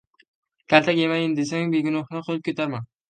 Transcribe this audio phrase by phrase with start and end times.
[0.73, 2.81] —Kaltak yemayin desang, begunohga qo‘l ko‘tarma.